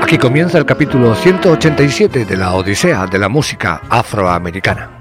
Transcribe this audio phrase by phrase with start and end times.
[0.00, 4.97] Aquí comienza el capítulo 187 de la Odisea de la música afroamericana.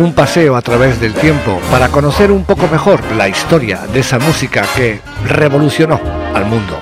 [0.00, 4.18] Un paseo a través del tiempo para conocer un poco mejor la historia de esa
[4.18, 6.00] música que revolucionó
[6.34, 6.80] al mundo.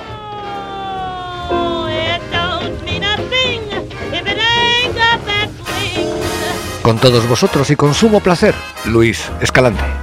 [6.80, 9.98] Con todos vosotros y con sumo placer, Luis Escalante.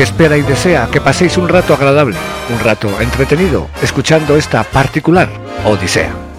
[0.00, 2.16] Que espera y desea que paséis un rato agradable,
[2.50, 5.28] un rato entretenido, escuchando esta particular
[5.66, 6.29] Odisea.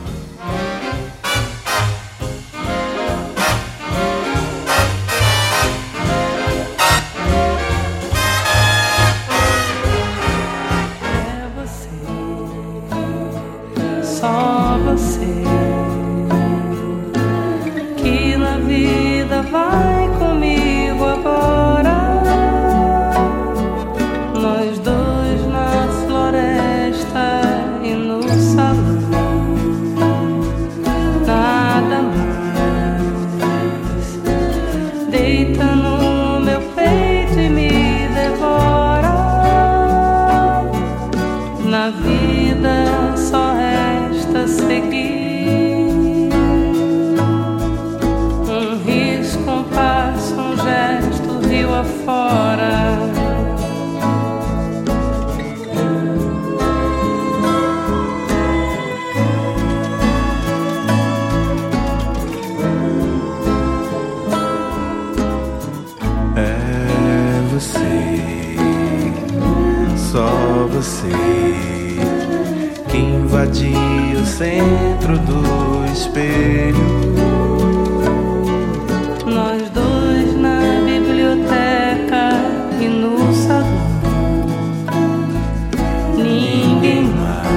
[41.92, 42.41] vida.
[74.42, 76.90] centro do espelho.
[79.28, 82.32] Nós dois na biblioteca
[82.80, 83.68] e no salão.
[86.18, 87.52] Ninguém mais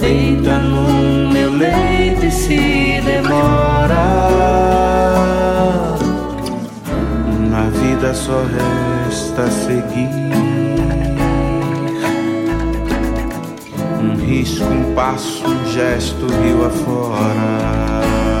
[0.00, 4.02] deita no meu leito e se demora.
[7.48, 10.31] Na vida só resta seguir.
[15.12, 18.31] um gesto rio afora.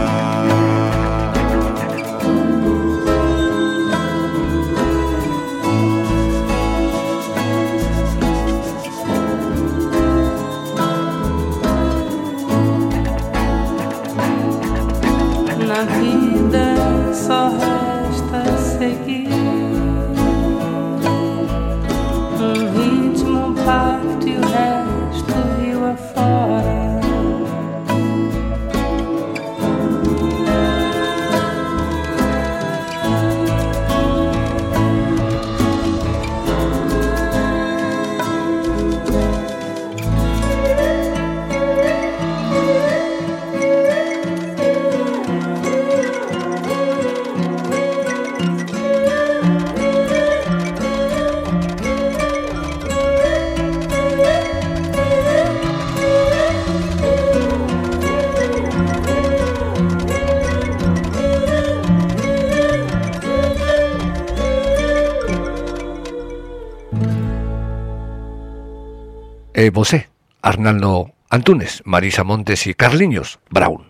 [69.62, 70.08] Eh, Bosé,
[70.40, 73.84] Arnaldo Antunes, Marisa Montes y Carliños Brown.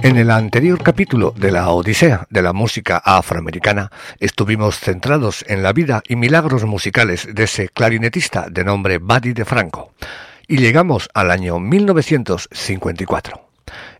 [0.00, 5.72] En el anterior capítulo de la Odisea de la música afroamericana estuvimos centrados en la
[5.72, 9.92] vida y milagros musicales de ese clarinetista de nombre Buddy de Franco
[10.46, 13.53] y llegamos al año 1954.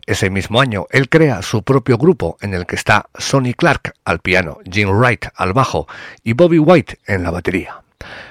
[0.07, 4.19] Ese mismo año, él crea su propio grupo en el que está Sonny Clark al
[4.19, 5.87] piano, Jim Wright al bajo
[6.23, 7.81] y Bobby White en la batería.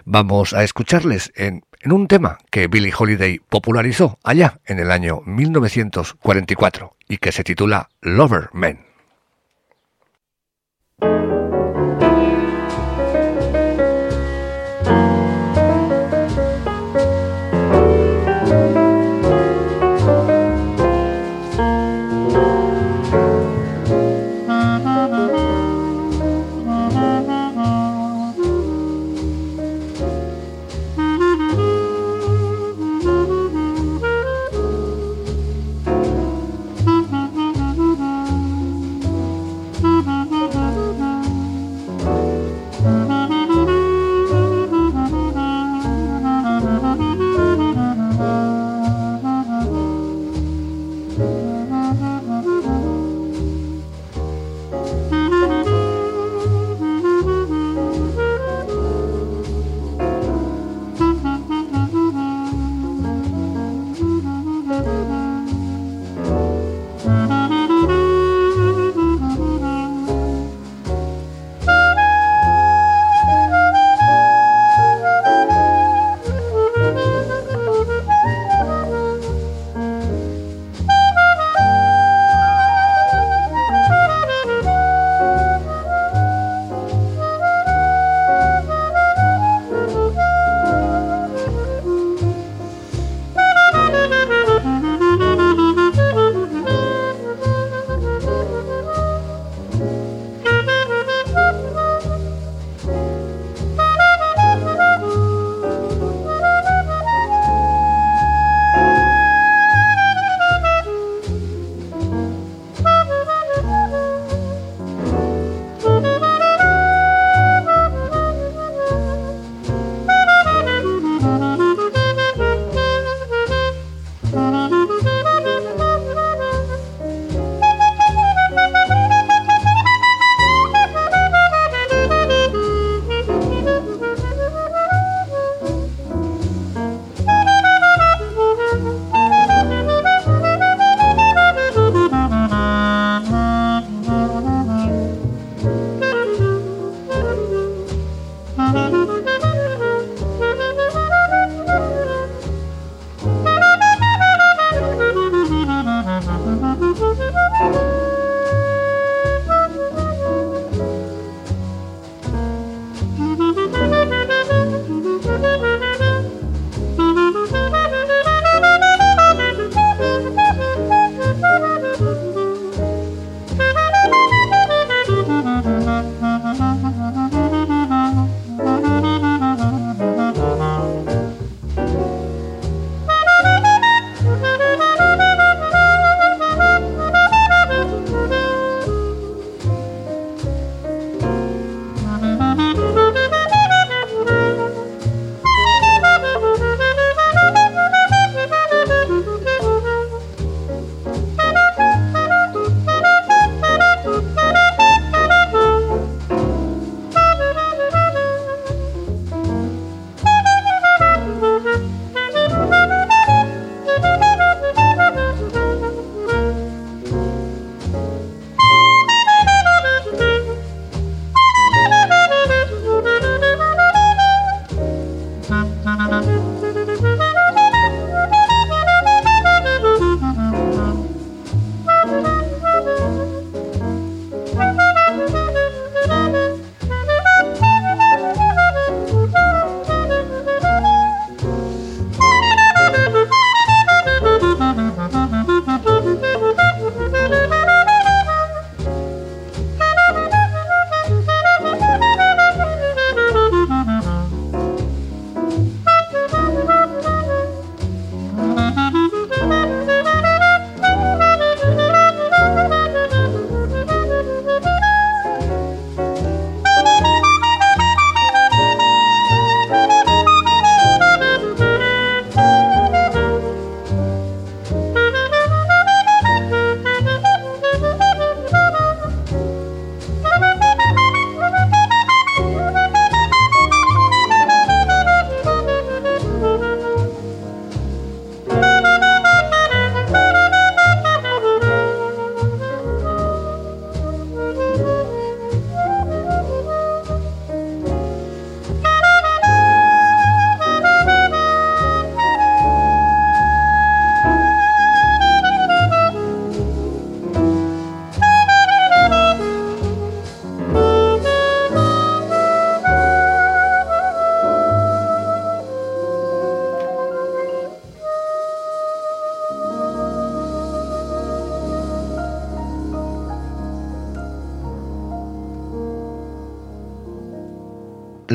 [0.05, 5.21] Vamos a escucharles en, en un tema que Billie Holiday popularizó allá en el año
[5.27, 8.87] 1944 y que se titula Lover Men.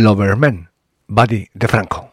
[0.09, 0.71] Loverman,
[1.07, 2.09] Buddy de Franco.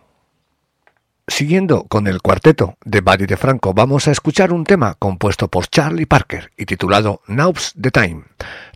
[1.26, 5.69] Siguiendo con el cuarteto de Buddy de Franco, vamos a escuchar un tema compuesto por
[5.69, 8.25] Charlie Parker y titulado Now's the Time,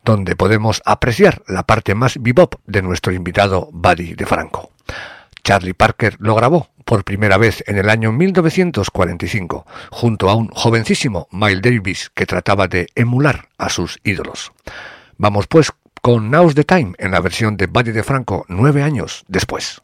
[0.07, 4.71] donde podemos apreciar la parte más bebop de nuestro invitado Buddy de Franco.
[5.45, 11.29] Charlie Parker lo grabó por primera vez en el año 1945, junto a un jovencísimo
[11.31, 14.51] Miles Davis que trataba de emular a sus ídolos.
[15.19, 19.25] Vamos pues con Now's the Time en la versión de Buddy de Franco nueve años
[19.29, 19.83] después.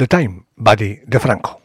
[0.00, 1.60] The Time, Buddy de Franco.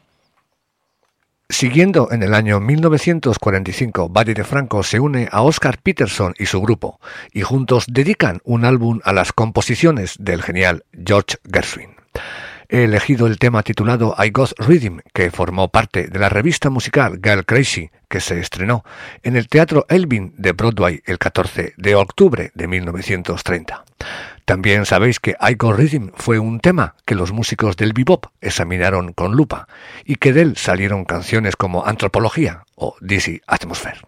[1.48, 6.60] Siguiendo en el año 1945, Buddy de Franco se une a Oscar Peterson y su
[6.60, 7.00] grupo,
[7.32, 11.96] y juntos dedican un álbum a las composiciones del genial George Gershwin
[12.70, 17.20] he elegido el tema titulado I Got Rhythm, que formó parte de la revista musical
[17.24, 18.84] Girl Crazy, que se estrenó
[19.24, 23.86] en el Teatro Elvin de Broadway el 14 de octubre de 1930.
[24.46, 29.12] También sabéis que I Got Rhythm fue un tema que los músicos del bebop examinaron
[29.12, 29.68] con lupa
[30.06, 34.02] y que de él salieron canciones como Antropología o Dizzy Atmosphere.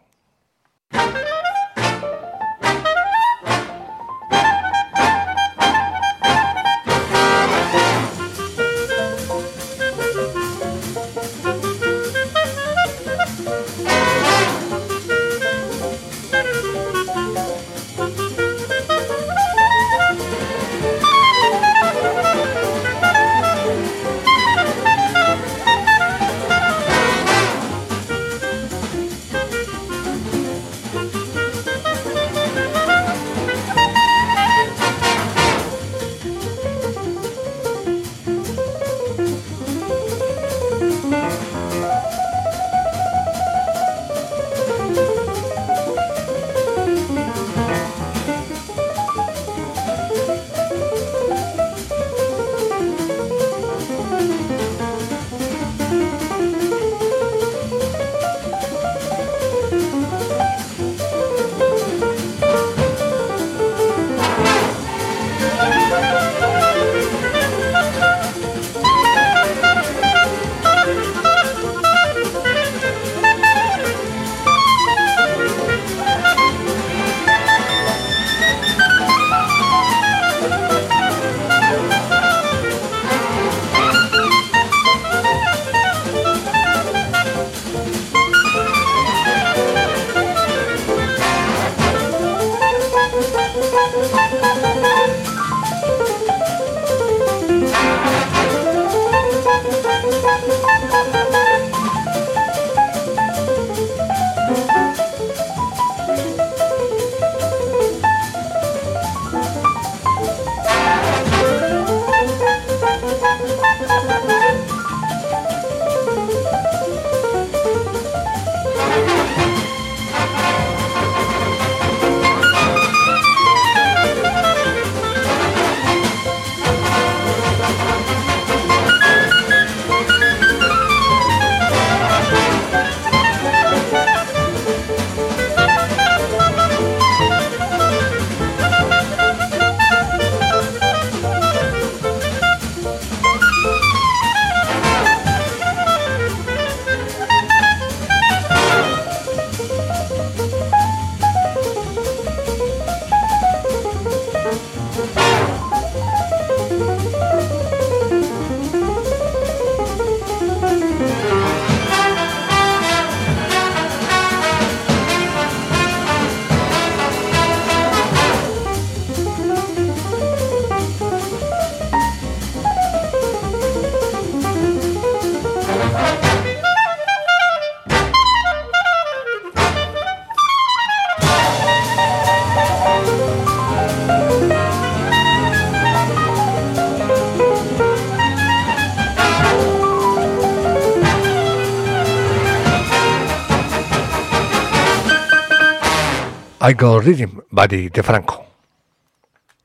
[196.69, 198.45] I Go Rhythm, Buddy de Franco.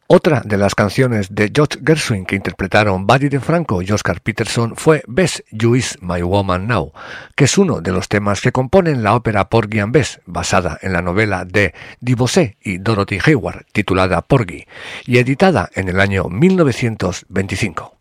[0.07, 4.77] Otra de las canciones de George Gershwin que interpretaron Buddy de Franco y Oscar Peterson
[4.77, 6.93] fue Bess You Is My Woman Now,
[7.35, 10.93] que es uno de los temas que componen la ópera Porgy and Bess, basada en
[10.93, 14.69] la novela de Divosé y Dorothy Hayward, titulada Porgy,
[15.05, 17.97] y editada en el año 1925.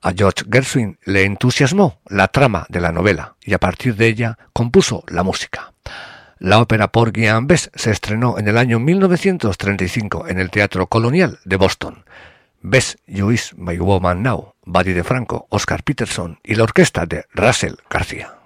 [0.00, 4.38] A George Gershwin le entusiasmó la trama de la novela y a partir de ella
[4.54, 5.74] compuso la música.
[6.40, 11.40] La ópera Porgy and Bess se estrenó en el año 1935 en el Teatro Colonial
[11.44, 12.04] de Boston.
[12.60, 17.24] Bess You Is My Woman Now, Buddy de Franco, Oscar Peterson y la orquesta de
[17.32, 18.37] Russell García.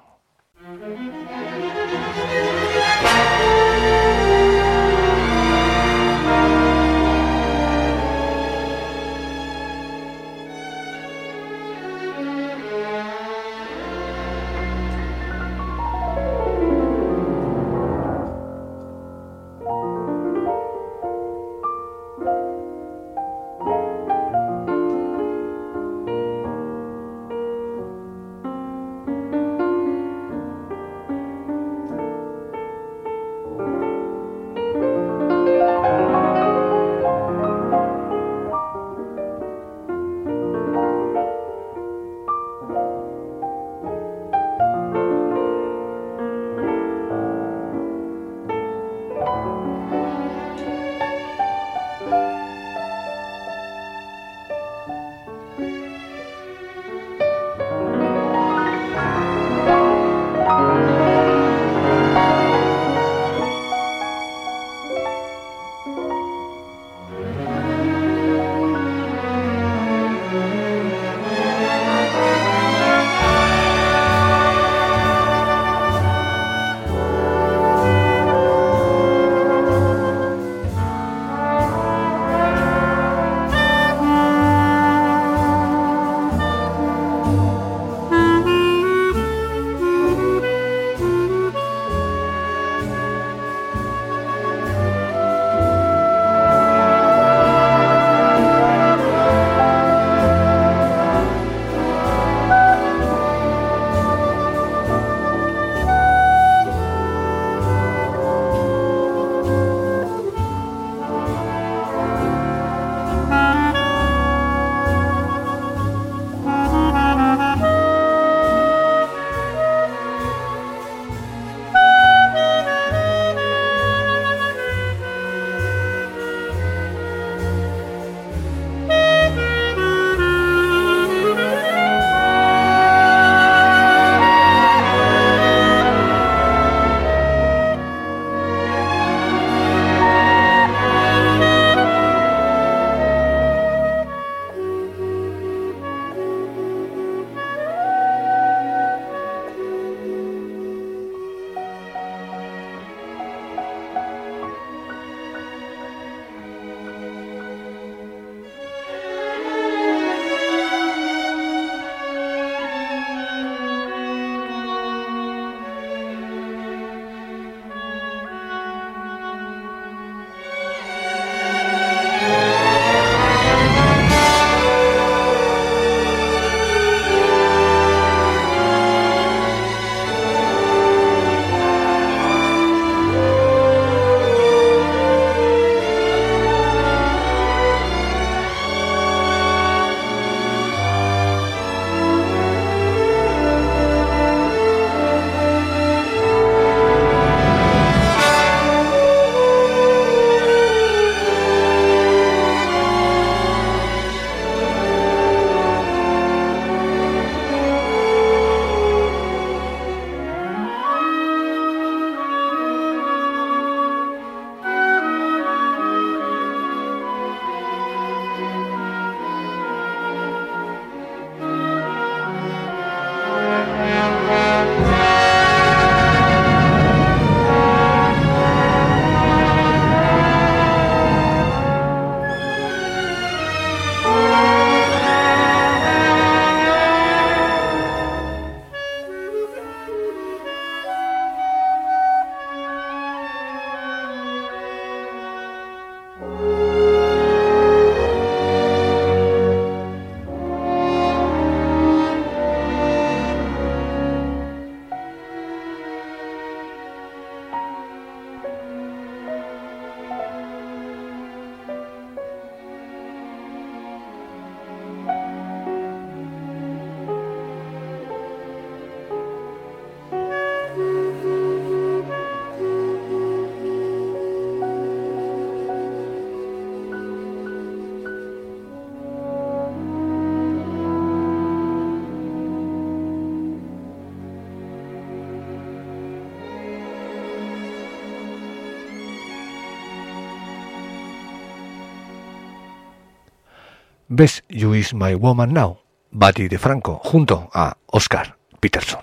[294.82, 295.78] Is My Woman Now,
[296.10, 299.00] Buddy de Franco, junto a Oscar Peterson.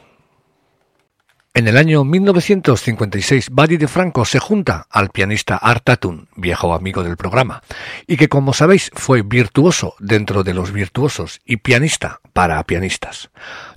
[1.54, 7.02] En el año 1956, Buddy de Franco se junta al pianista Art Tatum, viejo amigo
[7.02, 7.64] del programa,
[8.08, 13.30] y que como sabéis fue virtuoso dentro de los virtuosos y pianista para pianistas.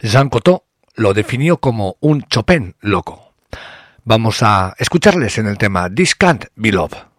[0.02, 0.64] Jean Cocteau
[0.96, 3.32] lo definió como un Chopin loco.
[4.02, 7.12] Vamos a escucharles en el tema This Can't Be Love.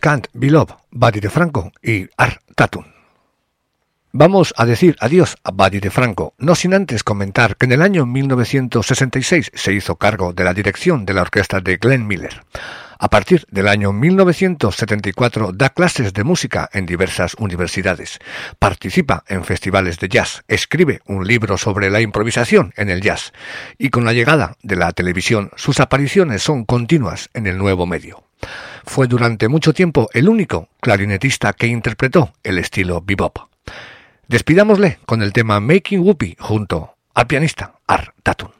[0.00, 0.50] Can't Be
[0.90, 2.84] Buddy de Franco y Art Tatum.
[4.12, 7.82] Vamos a decir adiós a Buddy de Franco, no sin antes comentar que en el
[7.82, 12.42] año 1966 se hizo cargo de la dirección de la orquesta de Glenn Miller.
[12.98, 18.18] A partir del año 1974 da clases de música en diversas universidades,
[18.58, 23.32] participa en festivales de jazz, escribe un libro sobre la improvisación en el jazz
[23.78, 28.24] y con la llegada de la televisión sus apariciones son continuas en el nuevo medio.
[28.84, 33.38] Fue durante mucho tiempo el único clarinetista que interpretó el estilo bebop.
[34.28, 38.59] Despidámosle con el tema Making Whoopi junto al pianista Art Tatum.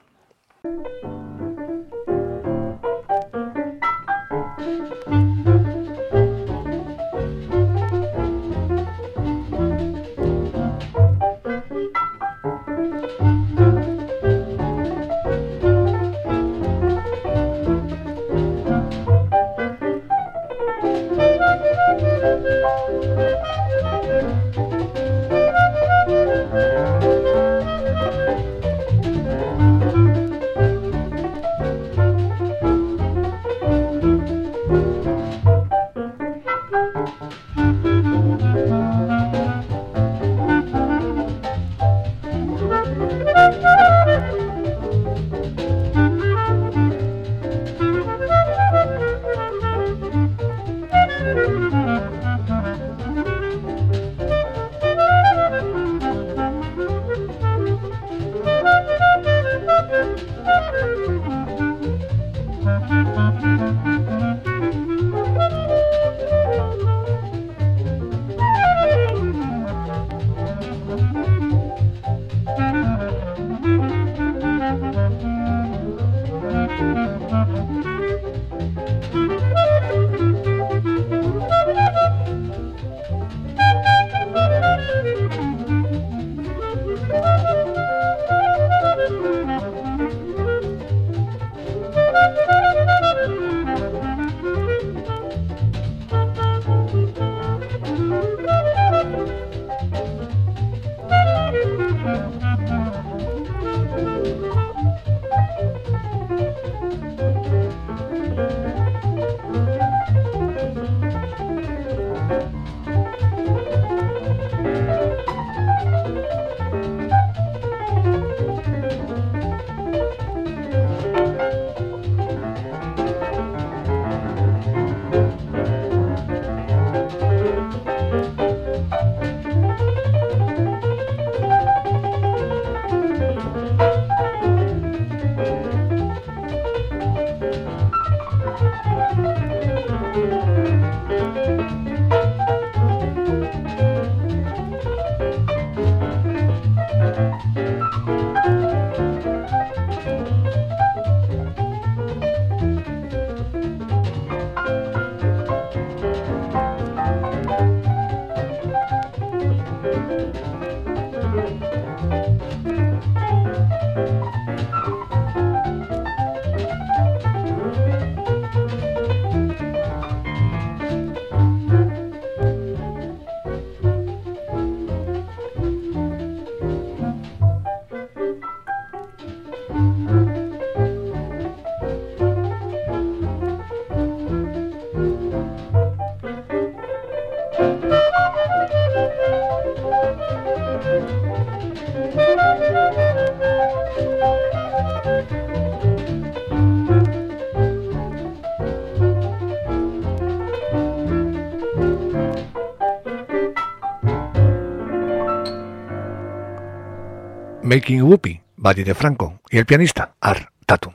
[207.71, 210.93] Making Whoopi, Buddy de Franco, y el pianista Art Tatum.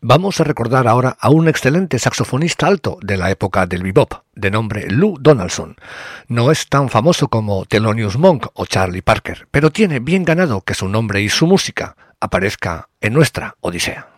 [0.00, 4.50] Vamos a recordar ahora a un excelente saxofonista alto de la época del bebop, de
[4.50, 5.76] nombre Lou Donaldson.
[6.28, 10.72] No es tan famoso como Thelonious Monk o Charlie Parker, pero tiene bien ganado que
[10.72, 14.17] su nombre y su música aparezca en nuestra Odisea.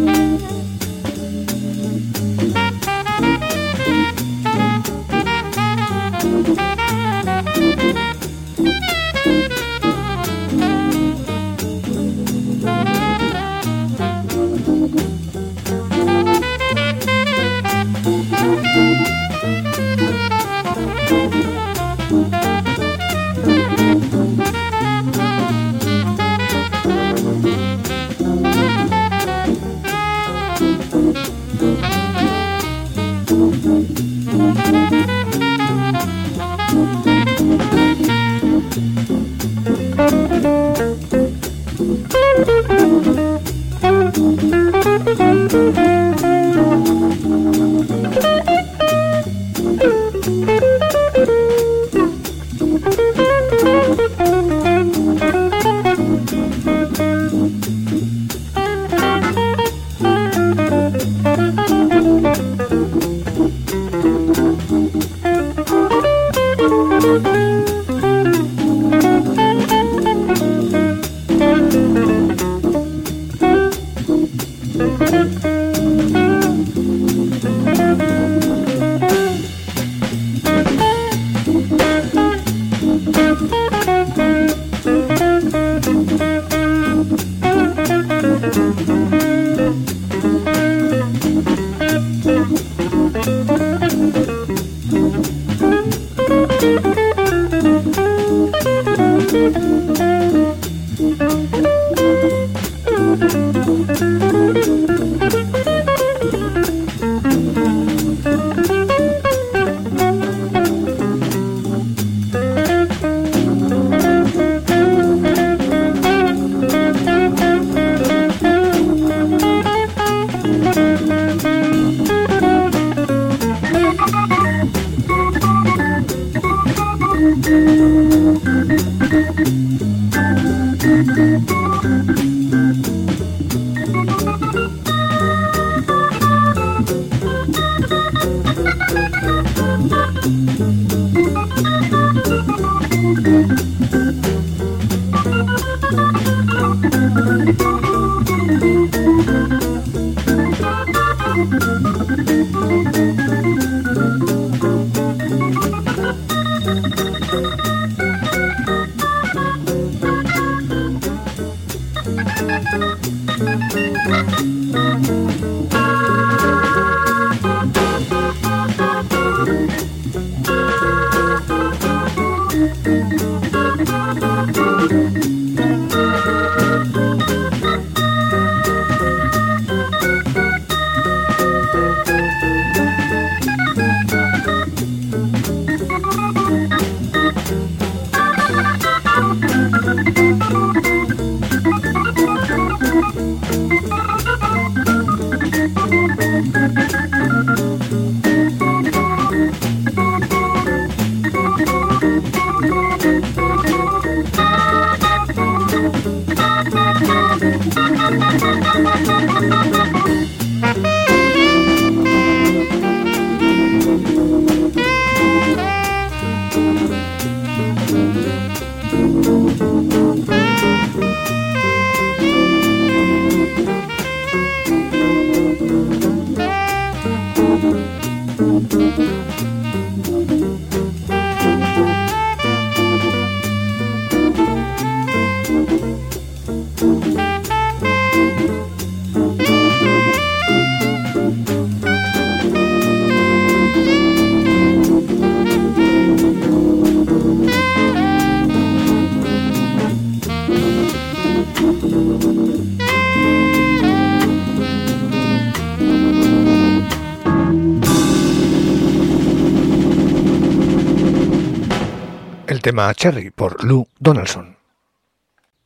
[262.95, 264.57] Cherry por Lou Donaldson.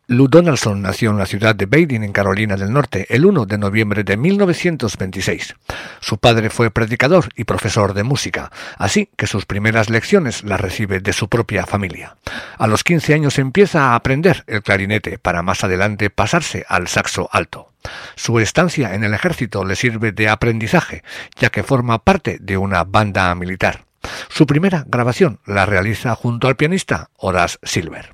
[0.07, 3.57] Lou Donaldson nació en la ciudad de Badin, en Carolina del Norte, el 1 de
[3.57, 5.55] noviembre de 1926.
[5.99, 10.99] Su padre fue predicador y profesor de música, así que sus primeras lecciones las recibe
[10.99, 12.18] de su propia familia.
[12.59, 17.28] A los 15 años empieza a aprender el clarinete para más adelante pasarse al saxo
[17.32, 17.72] alto.
[18.16, 21.03] Su estancia en el ejército le sirve de aprendizaje,
[21.39, 23.84] ya que forma parte de una banda militar.
[24.30, 28.14] Su primera grabación la realiza junto al pianista Horace Silver.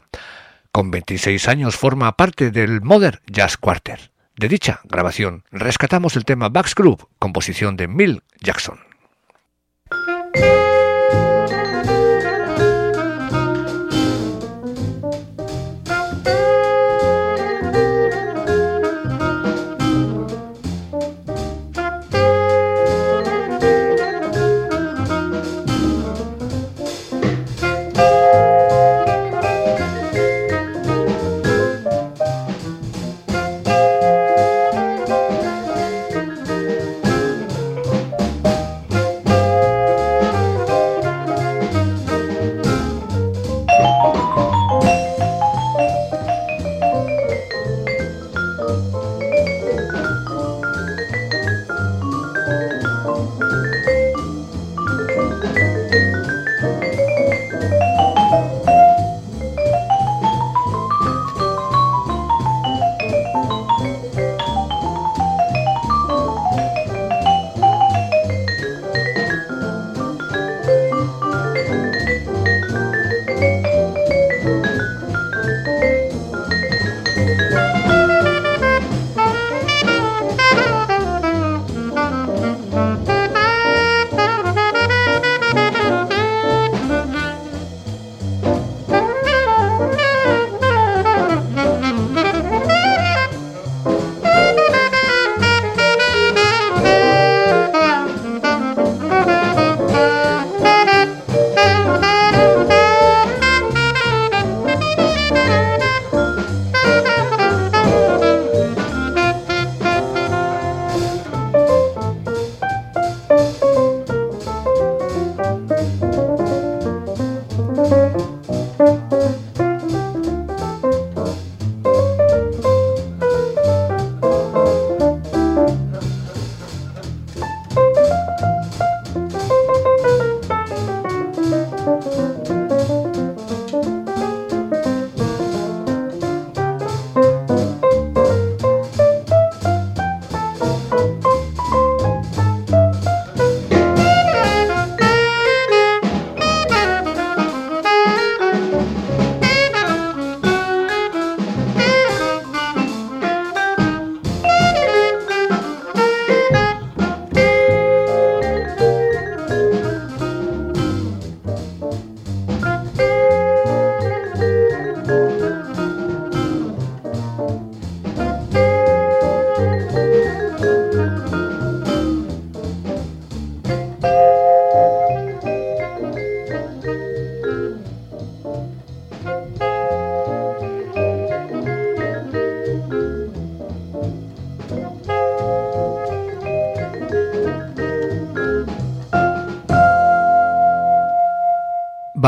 [0.71, 4.11] Con 26 años forma parte del Modern Jazz Quarter.
[4.37, 8.90] De dicha grabación rescatamos el tema Bax Group, composición de Mill Jackson.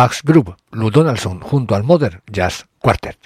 [0.04, 3.18] Bugs Group, Lou Donaldson junto al Modern Jazz Quartet.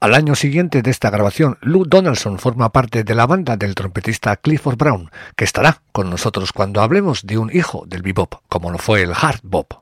[0.00, 4.34] Al año siguiente de esta grabación, Lou Donaldson forma parte de la banda del trompetista
[4.34, 8.78] Clifford Brown, que estará con nosotros cuando hablemos de un hijo del bebop, como lo
[8.78, 9.74] fue el hard bop.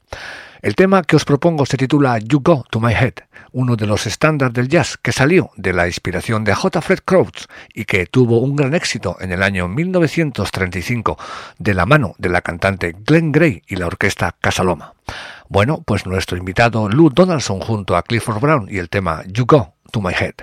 [0.60, 3.14] El tema que os propongo se titula You Go to My Head,
[3.52, 6.80] uno de los estándares del jazz que salió de la inspiración de J.
[6.80, 11.18] Fred Crouch y que tuvo un gran éxito en el año 1935
[11.58, 14.94] de la mano de la cantante Glenn Gray y la orquesta Casaloma.
[15.48, 19.74] Bueno, pues nuestro invitado Lou Donaldson junto a Clifford Brown y el tema You Go
[19.90, 20.34] to My Head.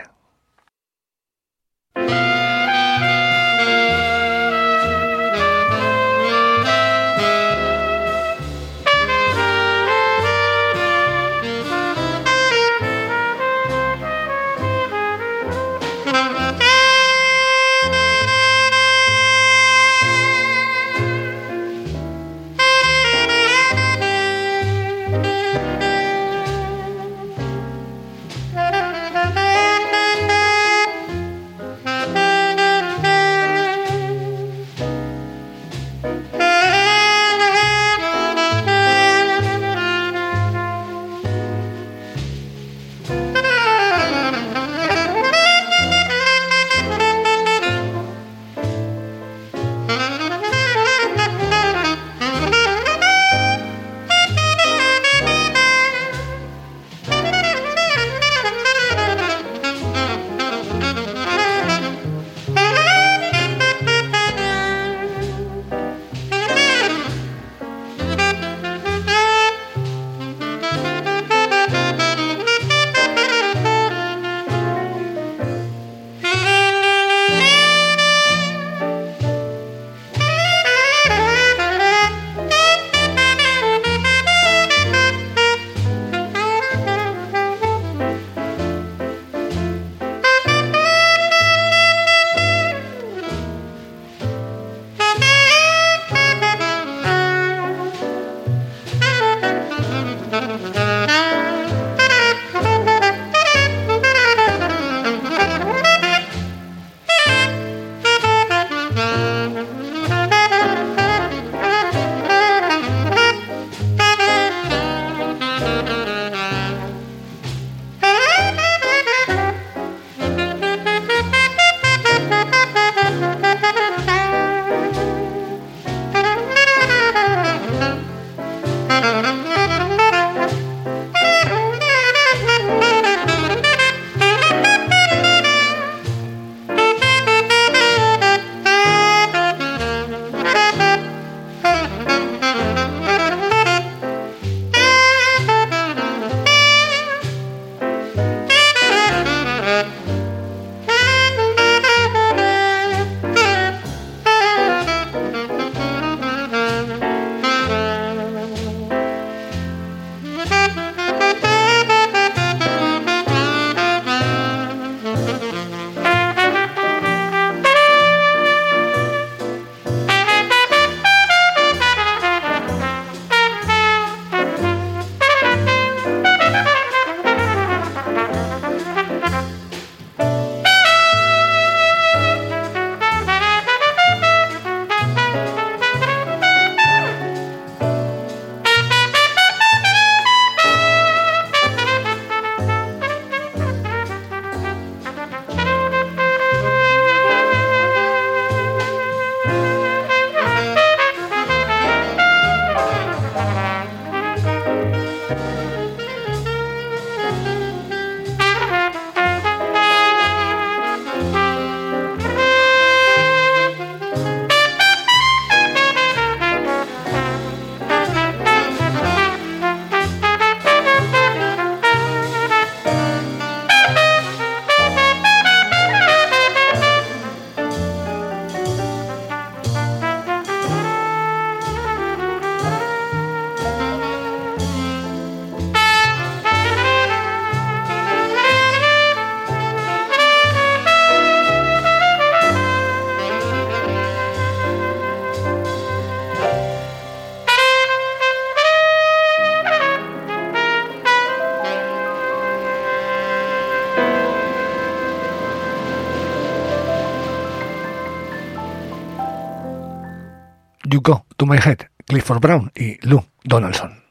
[261.47, 264.03] My Head, Clifford Brown y Lou Donaldson.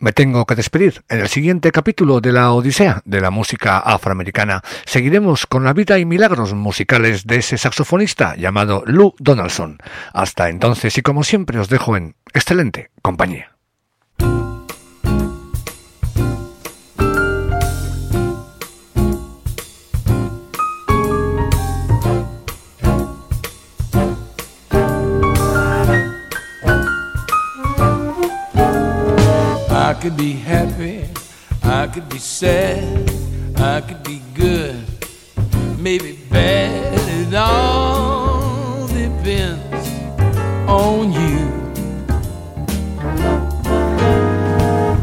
[0.00, 1.04] me tengo que despedir.
[1.08, 5.98] En el siguiente capítulo de la Odisea de la música afroamericana seguiremos con la vida
[5.98, 9.78] y milagros musicales de ese saxofonista llamado Lou Donaldson.
[10.12, 13.59] Hasta entonces y como siempre os dejo en excelente compañía.
[30.00, 31.06] Could be happy,
[31.62, 33.10] I could be sad,
[33.56, 34.82] I could be good,
[35.78, 36.98] maybe bad.
[37.20, 39.88] It all depends
[40.66, 41.50] on you.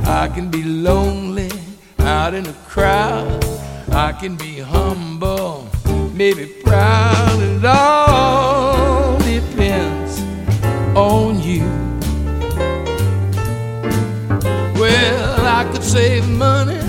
[0.08, 1.52] I can be lonely
[2.00, 3.45] out in a crowd,
[3.91, 5.70] I can be humble,
[6.16, 7.39] maybe proud.
[7.39, 10.22] It all depends
[10.95, 11.37] on
[15.88, 16.82] save money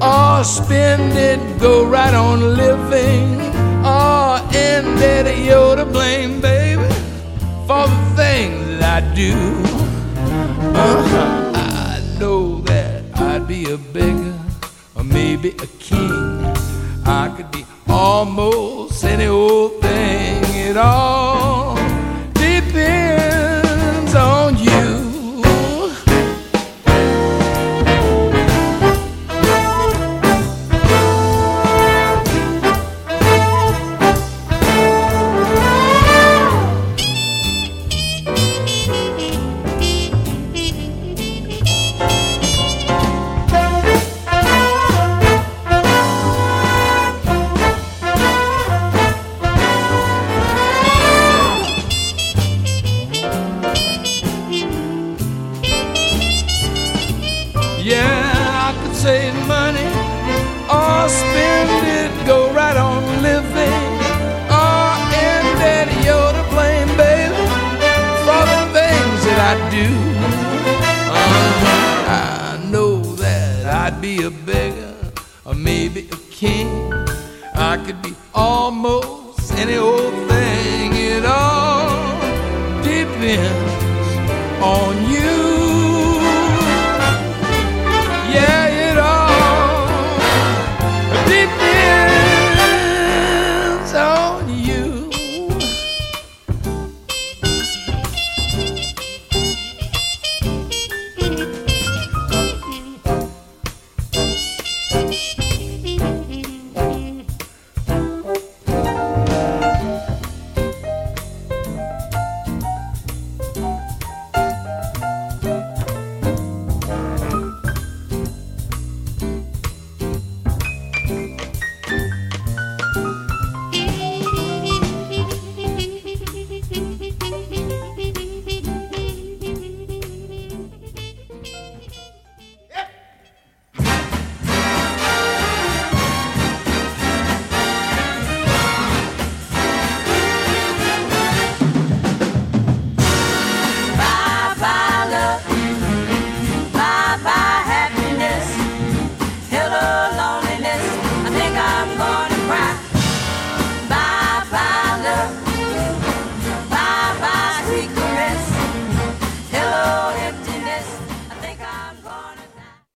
[0.00, 3.40] or spend it, go right on living,
[3.84, 5.44] or end it.
[5.44, 6.88] You're to blame, baby,
[7.66, 9.34] for the things that I do.
[10.72, 11.52] Uh-huh.
[11.54, 14.38] I know that I'd be a beggar
[14.94, 16.12] or maybe a king.
[17.04, 21.31] I could be almost any old thing at all.